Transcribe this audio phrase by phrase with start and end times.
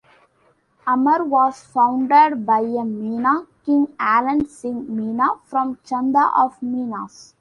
[0.87, 7.29] Amer was founded by a Meena king Alan Singh Meena from Chanda of Meenas.